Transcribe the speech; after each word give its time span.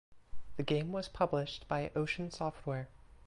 The 0.57 0.63
game 0.63 0.91
was 0.91 1.07
published 1.07 1.67
by 1.67 1.91
Ocean 1.95 2.31
Software. 2.31 2.89